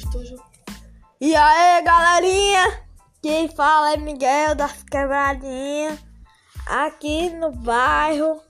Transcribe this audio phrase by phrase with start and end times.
[0.00, 0.42] Gostoso.
[1.20, 2.80] E aí, galerinha?
[3.22, 5.98] Quem fala é Miguel das Quebradinhas,
[6.66, 8.40] aqui no bairro